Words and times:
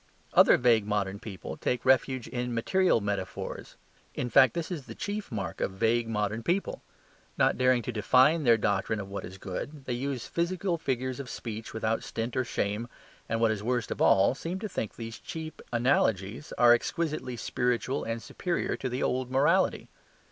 Other 0.33 0.57
vague 0.57 0.87
modern 0.87 1.19
people 1.19 1.57
take 1.57 1.85
refuge 1.85 2.27
in 2.27 2.55
material 2.55 3.01
metaphors; 3.01 3.77
in 4.15 4.31
fact, 4.31 4.55
this 4.55 4.71
is 4.71 4.87
the 4.87 4.95
chief 4.95 5.31
mark 5.31 5.61
of 5.61 5.73
vague 5.73 6.07
modern 6.07 6.41
people. 6.41 6.81
Not 7.37 7.55
daring 7.55 7.83
to 7.83 7.91
define 7.91 8.43
their 8.43 8.57
doctrine 8.57 8.99
of 8.99 9.09
what 9.11 9.23
is 9.25 9.37
good, 9.37 9.85
they 9.85 9.93
use 9.93 10.25
physical 10.25 10.79
figures 10.79 11.19
of 11.19 11.29
speech 11.29 11.71
without 11.71 12.03
stint 12.03 12.35
or 12.35 12.43
shame, 12.43 12.87
and, 13.29 13.39
what 13.39 13.51
is 13.51 13.61
worst 13.61 13.91
of 13.91 14.01
all, 14.01 14.33
seem 14.33 14.57
to 14.61 14.67
think 14.67 14.95
these 14.95 15.19
cheap 15.19 15.61
analogies 15.71 16.51
are 16.57 16.73
exquisitely 16.73 17.37
spiritual 17.37 18.03
and 18.03 18.23
superior 18.23 18.75
to 18.77 18.89
the 18.89 19.03
old 19.03 19.29
morality. 19.29 19.87